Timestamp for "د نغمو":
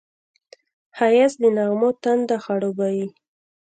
1.41-1.89